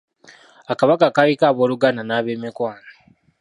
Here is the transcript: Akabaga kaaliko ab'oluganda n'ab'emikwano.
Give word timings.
Akabaga 0.71 1.13
kaaliko 1.15 1.43
ab'oluganda 1.47 2.01
n'ab'emikwano. 2.05 2.89